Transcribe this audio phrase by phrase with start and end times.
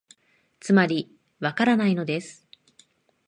[0.59, 2.47] つまり、わからないのです